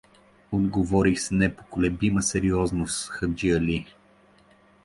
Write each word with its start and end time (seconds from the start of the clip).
—отговори 0.51 1.15
с 1.15 1.31
непоколебима 1.31 2.21
сериозност 2.21 3.09
хаджи 3.09 3.49
Ахил. 3.51 3.83